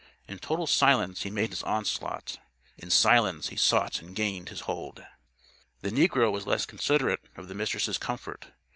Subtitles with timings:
[0.27, 2.39] In total silence he made his onslaught.
[2.75, 5.05] In silence, he sought and gained his hold.
[5.81, 8.47] The negro was less considerate of the Mistress' comfort.